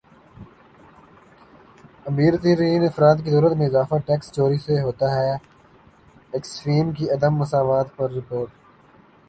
[2.05, 7.87] امیر ترین افراد کی دولت میں اضافہ ٹیکس چوری سے ہوتا ہےاکسفیم کی عدم مساوات
[7.97, 8.49] پر رپورٹ